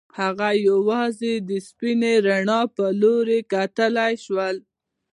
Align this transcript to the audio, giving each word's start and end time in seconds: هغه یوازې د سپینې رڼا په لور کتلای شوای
هغه 0.19 0.49
یوازې 0.67 1.33
د 1.49 1.51
سپینې 1.67 2.13
رڼا 2.27 2.61
په 2.75 2.85
لور 3.01 3.27
کتلای 3.53 4.13
شوای 4.23 4.57